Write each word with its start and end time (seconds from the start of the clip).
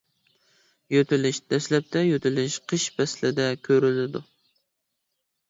يۆتىلىش 0.95 1.39
دەسلەپتە 1.55 2.03
يۆتىلىش 2.07 2.57
قىش 2.73 2.87
پەسلىدە 2.97 3.47
كۆرۈلىدۇ. 3.69 4.25